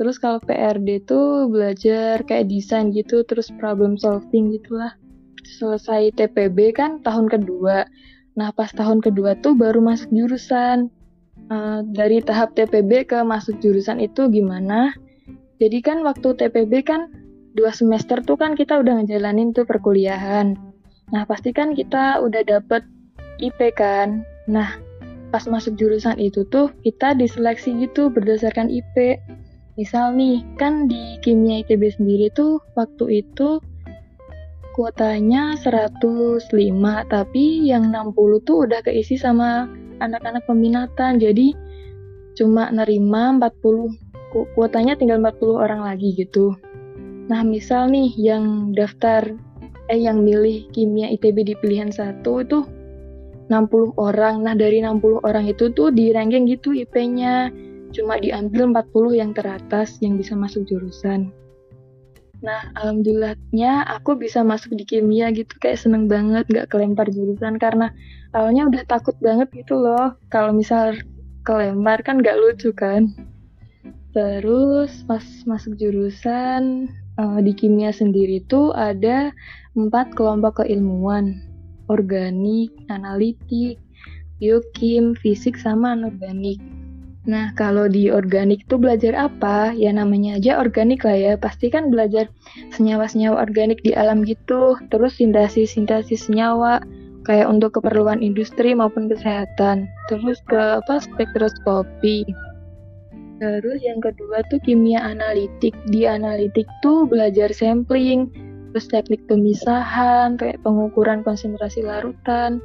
Terus 0.00 0.16
kalau 0.16 0.40
PRD 0.40 1.04
tuh 1.04 1.52
belajar 1.52 2.24
kayak 2.24 2.48
desain 2.48 2.88
gitu, 2.96 3.20
terus 3.28 3.52
problem 3.60 4.00
solving 4.00 4.56
gitulah. 4.56 4.96
Selesai 5.44 6.16
TPB 6.16 6.72
kan 6.72 7.04
tahun 7.04 7.28
kedua. 7.28 7.84
Nah 8.38 8.50
pas 8.52 8.72
tahun 8.72 9.04
kedua 9.04 9.36
tuh 9.40 9.52
baru 9.56 9.84
masuk 9.84 10.08
jurusan. 10.12 10.88
Eh, 11.52 11.80
dari 11.92 12.24
tahap 12.24 12.56
TPB 12.56 13.08
ke 13.08 13.18
masuk 13.20 13.60
jurusan 13.60 14.00
itu 14.00 14.28
gimana? 14.32 14.94
Jadi 15.60 15.78
kan 15.84 16.00
waktu 16.02 16.32
TPB 16.34 16.72
kan 16.86 17.12
dua 17.52 17.70
semester 17.70 18.24
tuh 18.24 18.40
kan 18.40 18.56
kita 18.56 18.80
udah 18.80 19.02
ngejalanin 19.02 19.52
tuh 19.52 19.68
perkuliahan. 19.68 20.56
Nah 21.12 21.22
pasti 21.28 21.52
kan 21.52 21.76
kita 21.76 22.24
udah 22.24 22.42
dapet 22.48 22.82
IP 23.36 23.76
kan. 23.76 24.24
Nah 24.48 24.80
pas 25.28 25.44
masuk 25.48 25.76
jurusan 25.76 26.16
itu 26.20 26.44
tuh 26.48 26.72
kita 26.84 27.12
diseleksi 27.16 27.76
gitu 27.84 28.08
berdasarkan 28.08 28.72
IP. 28.72 29.20
Misal 29.76 30.16
nih 30.16 30.44
kan 30.60 30.88
di 30.88 31.16
kimia 31.24 31.64
ITB 31.64 31.96
sendiri 31.96 32.28
tuh 32.32 32.60
waktu 32.76 33.24
itu 33.24 33.60
kuotanya 34.72 35.54
105 35.60 36.48
tapi 37.12 37.44
yang 37.68 37.92
60 37.92 38.46
tuh 38.48 38.64
udah 38.64 38.80
keisi 38.80 39.20
sama 39.20 39.68
anak-anak 40.00 40.42
peminatan 40.48 41.20
jadi 41.20 41.52
cuma 42.34 42.72
nerima 42.72 43.36
40 43.36 44.32
ku 44.32 44.48
kuotanya 44.56 44.96
tinggal 44.96 45.20
40 45.20 45.60
orang 45.60 45.80
lagi 45.84 46.16
gitu. 46.16 46.56
Nah 47.28 47.44
misal 47.44 47.92
nih 47.92 48.16
yang 48.16 48.72
daftar 48.72 49.36
eh 49.92 50.00
yang 50.00 50.24
milih 50.24 50.64
kimia 50.72 51.12
ITB 51.12 51.52
di 51.52 51.54
pilihan 51.60 51.92
satu 51.92 52.40
itu 52.40 52.64
60 53.52 53.92
orang. 54.00 54.40
Nah 54.40 54.56
dari 54.56 54.80
60 54.80 55.20
orang 55.28 55.44
itu 55.52 55.68
tuh 55.76 55.92
di 55.92 56.16
ranking 56.16 56.48
gitu 56.48 56.72
IP-nya 56.72 57.52
cuma 57.92 58.16
diambil 58.16 58.72
40 58.72 59.20
yang 59.20 59.30
teratas 59.36 60.00
yang 60.00 60.16
bisa 60.16 60.32
masuk 60.32 60.64
jurusan 60.64 61.28
Nah, 62.42 62.74
alhamdulillahnya 62.74 63.86
aku 63.86 64.18
bisa 64.18 64.42
masuk 64.42 64.74
di 64.74 64.82
kimia 64.82 65.30
gitu, 65.30 65.54
kayak 65.62 65.78
seneng 65.78 66.10
banget 66.10 66.42
gak 66.50 66.74
kelempar 66.74 67.06
jurusan 67.06 67.54
karena 67.54 67.94
awalnya 68.34 68.66
udah 68.66 68.82
takut 68.90 69.14
banget 69.22 69.46
gitu 69.54 69.78
loh. 69.78 70.18
Kalau 70.26 70.50
misal 70.50 70.98
kelempar 71.46 72.02
kan 72.02 72.18
gak 72.18 72.34
lucu 72.42 72.74
kan. 72.74 73.14
Terus 74.10 75.06
pas 75.06 75.22
masuk 75.46 75.78
jurusan 75.78 76.90
uh, 77.16 77.38
di 77.38 77.54
kimia 77.54 77.94
sendiri 77.94 78.42
tuh 78.50 78.74
ada 78.74 79.30
empat 79.78 80.12
kelompok 80.18 80.66
keilmuan, 80.66 81.38
organik, 81.86 82.74
analitik, 82.90 83.78
biokim, 84.42 85.14
fisik, 85.14 85.54
sama 85.54 85.94
anorganik. 85.94 86.58
Nah, 87.22 87.54
kalau 87.54 87.86
di 87.86 88.10
organik 88.10 88.66
tuh 88.66 88.82
belajar 88.82 89.14
apa? 89.14 89.70
Ya 89.78 89.94
namanya 89.94 90.42
aja 90.42 90.58
organik 90.58 91.06
lah 91.06 91.14
ya. 91.14 91.32
Pasti 91.38 91.70
kan 91.70 91.86
belajar 91.86 92.26
senyawa-senyawa 92.74 93.38
organik 93.38 93.78
di 93.86 93.94
alam 93.94 94.26
gitu. 94.26 94.74
Terus 94.90 95.22
sintesis-sintesis 95.22 96.26
senyawa 96.26 96.82
kayak 97.22 97.46
untuk 97.46 97.78
keperluan 97.78 98.18
industri 98.18 98.74
maupun 98.74 99.06
kesehatan. 99.06 99.86
Terus 100.10 100.42
ke 100.50 100.82
apa 100.82 100.98
spektroskopi. 100.98 102.26
Terus 103.38 103.78
yang 103.86 104.02
kedua 104.02 104.42
tuh 104.50 104.58
kimia 104.66 105.02
analitik. 105.06 105.74
Di 105.94 106.10
analitik 106.10 106.66
tuh 106.82 107.06
belajar 107.06 107.54
sampling, 107.54 108.34
terus 108.74 108.90
teknik 108.90 109.22
pemisahan, 109.30 110.34
kayak 110.34 110.58
pengukuran 110.66 111.22
konsentrasi 111.22 111.86
larutan, 111.86 112.58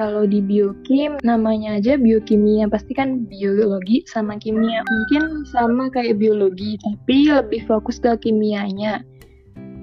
kalau 0.00 0.24
di 0.24 0.40
biokim, 0.40 1.20
namanya 1.20 1.76
aja 1.76 2.00
biokimia, 2.00 2.72
pasti 2.72 2.96
kan 2.96 3.28
biologi 3.28 4.00
sama 4.08 4.40
kimia. 4.40 4.80
Mungkin 4.80 5.44
sama 5.44 5.92
kayak 5.92 6.16
biologi, 6.16 6.80
tapi 6.80 7.28
lebih 7.28 7.68
fokus 7.68 8.00
ke 8.00 8.16
kimianya. 8.16 9.04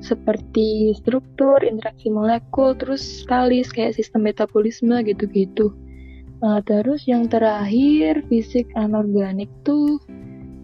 Seperti 0.01 0.97
struktur, 0.97 1.61
interaksi 1.61 2.09
molekul, 2.09 2.73
terus 2.73 3.21
kalis, 3.29 3.69
kayak 3.69 3.93
sistem 3.93 4.25
metabolisme 4.25 5.05
gitu-gitu. 5.05 5.69
Nah, 6.41 6.65
terus 6.65 7.05
yang 7.05 7.29
terakhir, 7.29 8.25
fisik 8.25 8.65
anorganik 8.73 9.53
tuh 9.61 10.01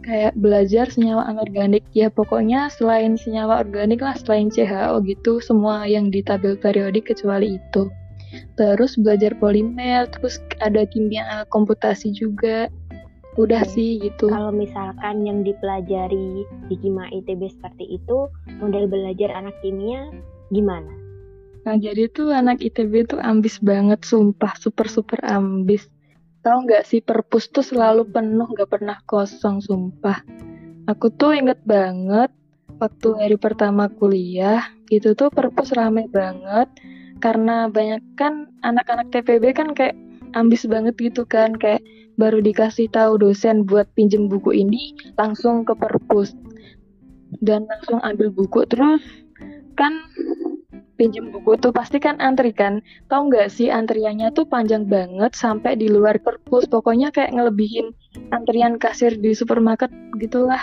kayak 0.01 0.33
belajar 0.33 0.89
senyawa 0.89 1.29
anorganik 1.29 1.85
ya 1.95 2.11
pokoknya 2.11 2.67
selain 2.67 3.15
senyawa 3.15 3.63
organik 3.63 4.03
lah 4.03 4.11
selain 4.19 4.51
CHO 4.51 4.99
gitu 5.07 5.39
semua 5.39 5.87
yang 5.87 6.11
di 6.11 6.19
tabel 6.19 6.59
periodik 6.59 7.07
kecuali 7.15 7.55
itu 7.55 7.87
terus 8.55 8.95
belajar 8.99 9.33
polimer 9.37 10.09
terus 10.09 10.39
ada 10.61 10.85
kimia 10.87 11.45
komputasi 11.49 12.13
juga. 12.13 12.69
Udah 13.33 13.65
Oke. 13.65 13.73
sih 13.73 13.89
gitu. 13.97 14.29
Kalau 14.29 14.53
misalkan 14.53 15.25
yang 15.25 15.41
dipelajari 15.41 16.45
di 16.69 16.75
kimia 16.77 17.09
ITB 17.09 17.49
seperti 17.49 17.97
itu 17.97 18.29
model 18.61 18.85
belajar 18.85 19.33
anak 19.33 19.57
kimia 19.65 20.13
gimana? 20.53 20.93
Nah 21.65 21.75
jadi 21.79 22.11
tuh 22.13 22.29
anak 22.29 22.61
ITB 22.61 23.09
tuh 23.09 23.19
ambis 23.23 23.57
banget 23.57 24.05
sumpah 24.05 24.53
super 24.61 24.85
super 24.85 25.17
ambis. 25.25 25.89
Tau 26.45 26.61
nggak 26.61 26.85
sih 26.85 27.01
perpus 27.01 27.49
tuh 27.49 27.65
selalu 27.65 28.05
penuh 28.05 28.45
nggak 28.53 28.69
pernah 28.69 29.01
kosong 29.09 29.63
sumpah. 29.63 30.21
Aku 30.91 31.09
tuh 31.09 31.33
inget 31.33 31.57
banget 31.63 32.29
waktu 32.83 33.09
hari 33.15 33.37
pertama 33.39 33.87
kuliah 33.87 34.61
itu 34.91 35.15
tuh 35.15 35.31
perpus 35.31 35.71
rame 35.71 36.11
banget 36.11 36.67
karena 37.23 37.71
banyak 37.71 38.03
kan 38.19 38.51
anak-anak 38.67 39.07
TPB 39.15 39.55
kan 39.55 39.71
kayak 39.71 39.95
ambis 40.35 40.67
banget 40.67 40.99
gitu 40.99 41.23
kan 41.23 41.55
kayak 41.55 41.79
baru 42.19 42.43
dikasih 42.43 42.91
tahu 42.91 43.15
dosen 43.15 43.63
buat 43.63 43.87
pinjem 43.95 44.27
buku 44.27 44.51
ini 44.51 44.91
langsung 45.15 45.63
ke 45.63 45.71
perpus 45.71 46.35
dan 47.39 47.65
langsung 47.71 48.03
ambil 48.03 48.27
buku. 48.29 48.67
Terus 48.67 49.01
kan 49.79 50.03
pinjem 50.99 51.33
buku 51.33 51.57
tuh 51.57 51.73
pasti 51.73 51.97
kan 51.97 52.19
antri 52.21 52.53
kan. 52.53 52.83
Tau 53.09 53.25
nggak 53.25 53.49
sih 53.49 53.71
antriannya 53.71 54.35
tuh 54.35 54.45
panjang 54.45 54.85
banget 54.85 55.33
sampai 55.33 55.79
di 55.79 55.89
luar 55.89 56.19
perpus? 56.21 56.69
Pokoknya 56.69 57.09
kayak 57.09 57.33
ngelebihin 57.33 57.95
antrian 58.29 58.77
kasir 58.77 59.15
di 59.17 59.33
supermarket 59.33 59.89
gitulah. 60.21 60.61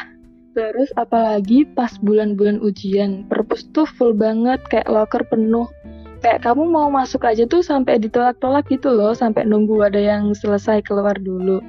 Terus 0.51 0.91
apalagi 0.99 1.63
pas 1.79 1.95
bulan-bulan 2.03 2.59
ujian 2.59 3.27
perpus 3.31 3.71
tuh 3.71 3.87
full 3.87 4.15
banget 4.15 4.59
kayak 4.67 4.91
locker 4.91 5.23
penuh 5.31 5.71
kayak 6.21 6.45
kamu 6.45 6.69
mau 6.69 6.89
masuk 6.93 7.25
aja 7.25 7.49
tuh 7.49 7.65
sampai 7.65 7.97
ditolak-tolak 7.97 8.69
gitu 8.69 8.93
loh 8.93 9.17
sampai 9.17 9.49
nunggu 9.49 9.81
ada 9.81 9.99
yang 9.99 10.37
selesai 10.37 10.85
keluar 10.85 11.17
dulu. 11.17 11.61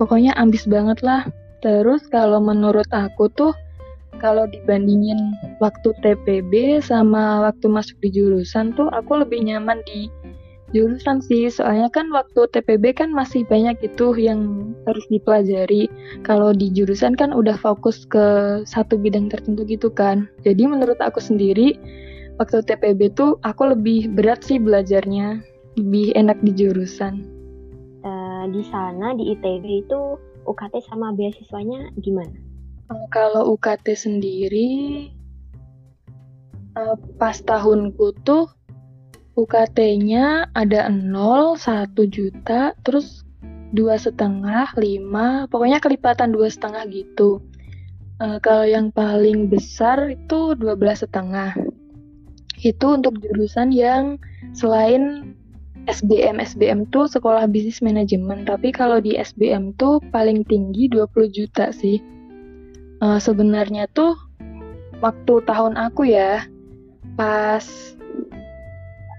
Pokoknya 0.00 0.32
ambis 0.40 0.64
banget 0.64 1.04
lah. 1.04 1.28
Terus 1.60 2.08
kalau 2.08 2.40
menurut 2.40 2.88
aku 2.88 3.28
tuh 3.36 3.52
kalau 4.20 4.48
dibandingin 4.48 5.36
waktu 5.60 5.92
TPB 6.00 6.80
sama 6.80 7.44
waktu 7.44 7.68
masuk 7.68 7.96
di 8.00 8.08
jurusan 8.12 8.72
tuh 8.76 8.88
aku 8.92 9.20
lebih 9.20 9.44
nyaman 9.44 9.84
di 9.84 10.08
jurusan 10.72 11.20
sih. 11.20 11.52
Soalnya 11.52 11.92
kan 11.92 12.08
waktu 12.14 12.48
TPB 12.48 12.96
kan 12.96 13.12
masih 13.12 13.44
banyak 13.44 13.76
itu 13.84 14.16
yang 14.16 14.72
harus 14.88 15.04
dipelajari. 15.12 15.92
Kalau 16.24 16.56
di 16.56 16.72
jurusan 16.72 17.12
kan 17.16 17.36
udah 17.36 17.60
fokus 17.60 18.08
ke 18.08 18.60
satu 18.64 18.96
bidang 18.96 19.28
tertentu 19.28 19.68
gitu 19.68 19.92
kan. 19.92 20.30
Jadi 20.46 20.64
menurut 20.64 20.96
aku 21.02 21.20
sendiri 21.20 21.76
waktu 22.38 22.62
TPB 22.62 23.16
tuh 23.16 23.40
aku 23.42 23.72
lebih 23.72 24.12
berat 24.12 24.44
sih 24.44 24.60
belajarnya, 24.60 25.42
lebih 25.80 26.14
enak 26.14 26.38
di 26.44 26.52
jurusan. 26.54 27.26
Uh, 28.00 28.48
di 28.52 28.64
sana 28.68 29.12
di 29.16 29.34
ITB 29.34 29.88
itu 29.88 30.20
UKT 30.46 30.84
sama 30.86 31.12
beasiswanya 31.16 31.90
gimana? 32.00 32.32
Uh, 32.92 33.06
kalau 33.10 33.56
UKT 33.56 33.96
sendiri 33.96 35.08
uh, 36.78 36.96
pas 37.18 37.36
tahunku 37.40 38.14
tuh 38.22 38.46
UKT-nya 39.38 40.52
ada 40.52 40.90
0, 40.90 41.56
1 41.56 41.96
juta, 42.10 42.76
terus 42.84 43.24
dua 43.70 43.94
setengah, 43.96 44.74
lima, 44.76 45.46
pokoknya 45.46 45.78
kelipatan 45.78 46.34
dua 46.34 46.50
setengah 46.50 46.84
gitu. 46.90 47.38
Uh, 48.20 48.36
kalau 48.42 48.66
yang 48.66 48.92
paling 48.92 49.48
besar 49.48 50.12
itu 50.12 50.52
dua 50.58 50.76
belas 50.76 51.00
setengah. 51.00 51.54
Itu 52.60 53.00
untuk 53.00 53.18
jurusan 53.24 53.72
yang 53.72 54.20
selain 54.52 55.32
SBM 55.88 56.38
SBM 56.38 56.86
tuh 56.92 57.08
sekolah 57.08 57.48
bisnis 57.48 57.80
manajemen. 57.80 58.44
Tapi 58.44 58.70
kalau 58.70 59.00
di 59.00 59.16
SBM 59.16 59.72
tuh 59.80 59.98
paling 60.12 60.44
tinggi 60.44 60.86
20 60.92 61.08
juta 61.32 61.72
sih. 61.72 61.98
Uh, 63.00 63.16
sebenarnya 63.16 63.88
tuh 63.96 64.12
waktu 65.00 65.40
tahun 65.48 65.80
aku 65.80 66.12
ya 66.12 66.44
pas 67.16 67.64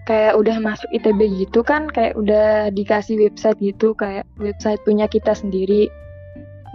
kayak 0.05 0.37
udah 0.37 0.61
masuk 0.61 0.85
ITB 0.93 1.45
gitu 1.45 1.65
kan 1.65 1.89
kayak 1.89 2.13
udah 2.13 2.69
dikasih 2.73 3.17
website 3.17 3.57
gitu 3.57 3.97
kayak 3.97 4.25
website 4.37 4.77
punya 4.85 5.09
kita 5.09 5.33
sendiri. 5.33 5.89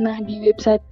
Nah 0.03 0.19
di 0.19 0.51
website 0.51 0.83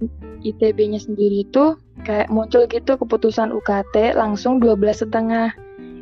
ITB-nya 0.41 1.03
sendiri 1.03 1.43
tuh 1.51 1.75
kayak 2.07 2.31
muncul 2.31 2.63
gitu 2.69 2.95
keputusan 2.95 3.51
UKT 3.51 4.15
langsung 4.15 4.63
12 4.63 5.03
setengah 5.03 5.51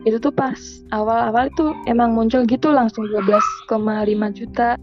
itu 0.04 0.20
tuh 0.20 0.34
pas 0.36 0.60
awal-awal 0.92 1.48
itu 1.48 1.72
emang 1.88 2.12
muncul 2.12 2.44
gitu 2.44 2.72
langsung 2.72 3.08
12,5 3.08 3.72
juta. 4.36 4.76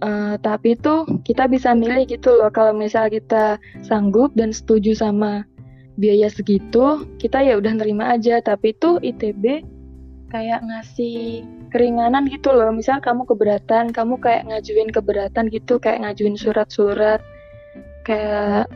Uh, 0.00 0.40
tapi 0.40 0.80
itu 0.80 1.04
kita 1.28 1.44
bisa 1.44 1.76
milih 1.76 2.08
gitu 2.08 2.32
loh 2.32 2.48
kalau 2.48 2.72
misal 2.72 3.12
kita 3.12 3.60
sanggup 3.84 4.32
dan 4.32 4.48
setuju 4.48 4.96
sama 4.96 5.44
biaya 6.00 6.32
segitu 6.32 7.04
kita 7.20 7.44
ya 7.44 7.60
udah 7.60 7.76
nerima 7.76 8.16
aja. 8.16 8.40
Tapi 8.40 8.72
itu 8.72 8.96
ITB 9.02 9.66
kayak 10.30 10.64
ngasih 10.64 11.44
keringanan 11.68 12.30
gitu 12.30 12.54
loh. 12.54 12.70
Misal 12.72 13.02
kamu 13.02 13.28
keberatan 13.28 13.92
kamu 13.92 14.16
kayak 14.22 14.48
ngajuin 14.48 14.88
keberatan 14.88 15.52
gitu 15.52 15.76
kayak 15.76 16.06
ngajuin 16.06 16.38
surat-surat 16.38 17.20
kayak 18.06 18.70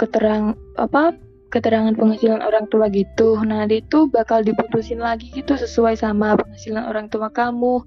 keterang 0.00 0.58
apa 0.74 1.14
keterangan 1.54 1.94
penghasilan 1.94 2.42
orang 2.42 2.66
tua 2.66 2.90
gitu. 2.90 3.38
Nah, 3.46 3.70
itu 3.70 4.10
bakal 4.10 4.42
diputusin 4.42 4.98
lagi 4.98 5.30
gitu 5.30 5.54
sesuai 5.54 5.94
sama 5.94 6.34
penghasilan 6.34 6.82
orang 6.82 7.06
tua 7.06 7.30
kamu. 7.30 7.86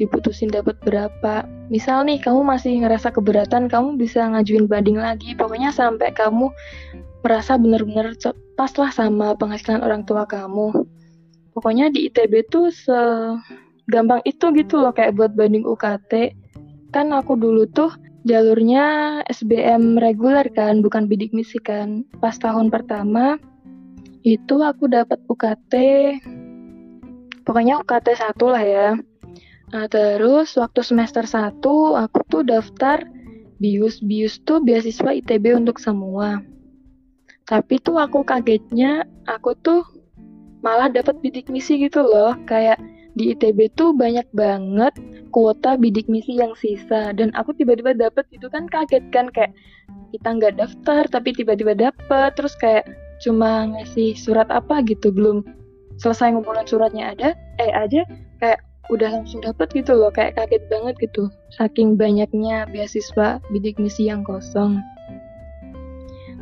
Diputusin 0.00 0.48
dapat 0.48 0.80
berapa. 0.80 1.44
Misal 1.68 2.08
nih 2.08 2.16
kamu 2.24 2.40
masih 2.40 2.80
ngerasa 2.80 3.12
keberatan, 3.12 3.68
kamu 3.68 4.00
bisa 4.00 4.24
ngajuin 4.24 4.64
banding 4.64 4.96
lagi. 4.96 5.36
Pokoknya 5.36 5.68
sampai 5.68 6.16
kamu 6.16 6.48
merasa 7.20 7.60
benar-benar 7.60 8.16
pas 8.56 8.72
lah 8.80 8.88
sama 8.88 9.36
penghasilan 9.36 9.84
orang 9.84 10.08
tua 10.08 10.24
kamu. 10.24 10.72
Pokoknya 11.52 11.92
di 11.92 12.08
ITB 12.08 12.48
tuh 12.48 12.72
segampang 12.72 14.24
itu 14.24 14.48
gitu 14.56 14.80
loh 14.80 14.96
kayak 14.96 15.16
buat 15.16 15.36
banding 15.36 15.68
UKT. 15.68 16.32
Kan 16.96 17.12
aku 17.12 17.36
dulu 17.36 17.68
tuh 17.68 17.92
jalurnya 18.26 19.22
SBM 19.30 20.02
reguler 20.02 20.50
kan, 20.50 20.82
bukan 20.82 21.06
bidik 21.06 21.30
misi 21.30 21.62
kan. 21.62 22.02
Pas 22.18 22.34
tahun 22.34 22.68
pertama 22.74 23.38
itu 24.26 24.58
aku 24.58 24.90
dapat 24.90 25.22
UKT, 25.30 25.72
pokoknya 27.46 27.78
UKT 27.78 28.18
satu 28.18 28.50
lah 28.50 28.64
ya. 28.66 28.88
Nah, 29.70 29.86
terus 29.86 30.58
waktu 30.58 30.82
semester 30.82 31.22
1 31.22 31.62
aku 31.94 32.18
tuh 32.26 32.42
daftar 32.42 33.06
BIUS. 33.62 34.02
BIUS 34.02 34.42
tuh 34.42 34.58
beasiswa 34.62 35.14
ITB 35.14 35.54
untuk 35.54 35.78
semua. 35.78 36.42
Tapi 37.46 37.78
tuh 37.78 38.02
aku 38.02 38.26
kagetnya, 38.26 39.06
aku 39.30 39.54
tuh 39.62 39.86
malah 40.66 40.90
dapat 40.90 41.22
bidik 41.22 41.46
misi 41.46 41.78
gitu 41.78 42.02
loh. 42.02 42.34
Kayak 42.46 42.82
di 43.16 43.32
ITB 43.32 43.72
tuh 43.74 43.96
banyak 43.96 44.28
banget 44.36 44.92
kuota 45.32 45.80
bidik 45.80 46.06
misi 46.06 46.36
yang 46.36 46.52
sisa. 46.54 47.16
Dan 47.16 47.32
aku 47.32 47.56
tiba-tiba 47.56 47.96
dapet 47.96 48.28
itu 48.30 48.46
kan 48.52 48.68
kaget 48.68 49.02
kan 49.10 49.32
kayak 49.32 49.56
kita 50.12 50.28
nggak 50.36 50.60
daftar 50.60 51.02
tapi 51.08 51.32
tiba-tiba 51.32 51.72
dapet. 51.72 52.36
Terus 52.36 52.52
kayak 52.60 52.84
cuma 53.24 53.72
ngasih 53.72 54.12
surat 54.12 54.46
apa 54.52 54.84
gitu 54.84 55.08
belum 55.08 55.40
selesai 55.96 56.36
ngumpulin 56.36 56.68
suratnya 56.68 57.16
ada 57.16 57.32
eh 57.56 57.72
aja 57.72 58.04
kayak 58.44 58.60
udah 58.92 59.08
langsung 59.08 59.40
dapet 59.40 59.72
gitu 59.72 59.96
loh 59.96 60.12
kayak 60.12 60.36
kaget 60.36 60.62
banget 60.68 60.94
gitu. 61.00 61.32
Saking 61.56 61.96
banyaknya 61.96 62.68
beasiswa 62.68 63.40
bidik 63.48 63.80
misi 63.80 64.12
yang 64.12 64.22
kosong. 64.22 64.78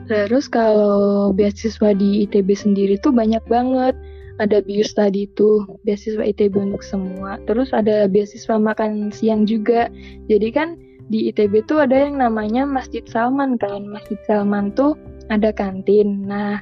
Terus 0.04 0.52
kalau 0.52 1.32
beasiswa 1.32 1.96
di 1.96 2.28
ITB 2.28 2.52
sendiri 2.52 3.00
tuh 3.00 3.14
banyak 3.14 3.40
banget 3.48 3.96
ada 4.42 4.58
BIUS 4.62 4.98
tadi 4.98 5.30
itu 5.30 5.62
beasiswa 5.86 6.22
ITB 6.26 6.58
untuk 6.58 6.82
semua. 6.82 7.38
Terus 7.46 7.70
ada 7.70 8.10
beasiswa 8.10 8.58
makan 8.58 9.14
siang 9.14 9.46
juga. 9.46 9.86
Jadi 10.26 10.48
kan 10.50 10.74
di 11.12 11.30
ITB 11.30 11.68
tuh 11.68 11.84
ada 11.84 11.94
yang 11.94 12.18
namanya 12.18 12.66
Masjid 12.66 13.04
Salman 13.06 13.60
kan. 13.60 13.86
Masjid 13.86 14.18
Salman 14.26 14.74
tuh 14.74 14.98
ada 15.30 15.54
kantin. 15.54 16.26
Nah 16.26 16.58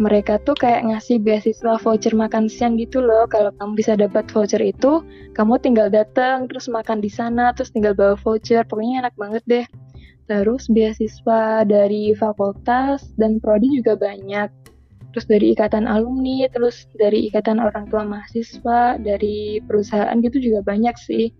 mereka 0.00 0.42
tuh 0.42 0.58
kayak 0.58 0.90
ngasih 0.90 1.22
beasiswa 1.22 1.78
voucher 1.78 2.16
makan 2.16 2.48
siang 2.48 2.80
gitu 2.80 3.04
loh. 3.04 3.28
Kalau 3.28 3.52
kamu 3.60 3.72
bisa 3.78 3.92
dapat 3.94 4.26
voucher 4.32 4.62
itu 4.64 5.04
kamu 5.36 5.60
tinggal 5.60 5.92
datang 5.92 6.48
terus 6.48 6.66
makan 6.66 6.98
di 7.04 7.12
sana 7.12 7.52
terus 7.52 7.70
tinggal 7.70 7.92
bawa 7.92 8.16
voucher. 8.16 8.64
Pokoknya 8.64 9.06
enak 9.06 9.14
banget 9.20 9.44
deh. 9.44 9.66
Terus 10.24 10.64
beasiswa 10.72 11.68
dari 11.68 12.16
fakultas 12.16 13.12
dan 13.20 13.36
prodi 13.44 13.68
juga 13.76 14.00
banyak 14.00 14.73
terus 15.14 15.30
dari 15.30 15.54
ikatan 15.54 15.86
alumni, 15.86 16.50
terus 16.50 16.90
dari 16.98 17.30
ikatan 17.30 17.62
orang 17.62 17.86
tua 17.86 18.02
mahasiswa, 18.02 18.98
dari 18.98 19.62
perusahaan 19.62 20.18
gitu 20.18 20.42
juga 20.42 20.66
banyak 20.66 20.98
sih. 20.98 21.30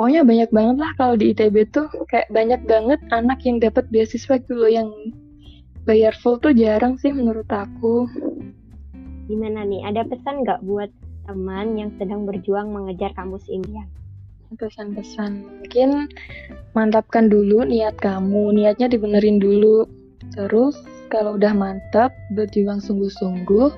Pokoknya 0.00 0.24
banyak 0.24 0.48
banget 0.48 0.76
lah 0.80 0.92
kalau 0.96 1.12
di 1.20 1.36
ITB 1.36 1.68
tuh 1.76 1.84
kayak 2.08 2.32
banyak 2.32 2.64
banget 2.64 2.96
anak 3.12 3.44
yang 3.44 3.60
dapat 3.60 3.84
beasiswa 3.92 4.40
gitu 4.40 4.56
loh 4.56 4.72
yang 4.72 4.88
bayar 5.84 6.16
full 6.24 6.40
tuh 6.40 6.56
jarang 6.56 6.96
sih 6.96 7.12
menurut 7.12 7.44
aku. 7.52 8.08
Gimana 9.28 9.60
nih, 9.68 9.84
ada 9.84 10.08
pesan 10.08 10.40
nggak 10.40 10.64
buat 10.64 10.88
teman 11.28 11.76
yang 11.76 11.92
sedang 12.00 12.24
berjuang 12.24 12.72
mengejar 12.72 13.12
kampus 13.12 13.44
impian? 13.52 13.84
Pesan-pesan, 14.56 15.46
mungkin 15.62 16.10
mantapkan 16.72 17.28
dulu 17.28 17.62
niat 17.62 17.94
kamu, 18.00 18.56
niatnya 18.56 18.88
dibenerin 18.88 19.36
dulu. 19.36 19.84
Terus 20.32 20.80
kalau 21.10 21.34
udah 21.36 21.52
mantap, 21.52 22.14
berjuang 22.32 22.78
sungguh-sungguh, 22.78 23.74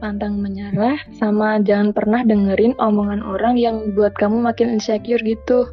pantang 0.00 0.40
menyerah, 0.40 0.96
sama 1.18 1.60
jangan 1.60 1.92
pernah 1.92 2.24
dengerin 2.24 2.72
omongan 2.80 3.20
orang 3.20 3.60
yang 3.60 3.92
buat 3.92 4.16
kamu 4.16 4.40
makin 4.40 4.80
insecure 4.80 5.20
gitu. 5.20 5.68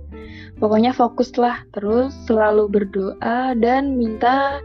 Pokoknya 0.58 0.92
fokuslah, 0.92 1.70
terus 1.72 2.12
selalu 2.26 2.66
berdoa 2.68 3.54
dan 3.62 3.96
minta 3.96 4.58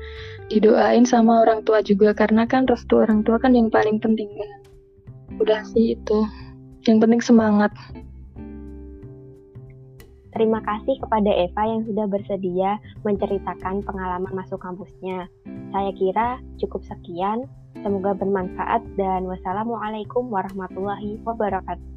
didoain 0.48 1.04
sama 1.04 1.44
orang 1.44 1.62
tua 1.62 1.84
juga 1.84 2.16
karena 2.16 2.48
kan 2.48 2.64
restu 2.64 3.04
orang 3.04 3.22
tua 3.22 3.36
kan 3.36 3.52
yang 3.52 3.68
paling 3.68 4.00
penting 4.00 4.32
kan. 4.32 4.50
Udah 5.38 5.62
sih 5.68 5.96
itu. 5.96 6.18
Yang 6.88 6.98
penting 7.06 7.22
semangat. 7.22 7.70
Terima 10.32 10.64
kasih 10.64 10.96
kepada 10.96 11.28
Eva 11.28 11.62
yang 11.68 11.84
sudah 11.84 12.08
bersedia 12.08 12.80
menceritakan 13.04 13.84
pengalaman 13.84 14.32
masuk 14.32 14.56
kampusnya. 14.64 15.28
Saya 15.68 15.92
kira 15.92 16.40
cukup 16.56 16.80
sekian. 16.88 17.44
Semoga 17.84 18.16
bermanfaat 18.16 18.80
dan 18.96 19.28
wassalamualaikum 19.28 20.32
warahmatullahi 20.32 21.20
wabarakatuh. 21.24 21.91